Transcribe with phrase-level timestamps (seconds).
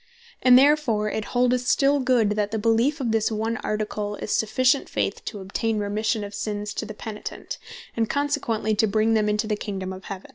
[0.41, 4.89] And therefore it holdeth still good, that the beleef of this one Article is sufficient
[4.89, 7.59] faith to obtaine remission of sinnes to the Penitent,
[7.95, 10.29] and consequently to bring them into the Kingdome of Heaven.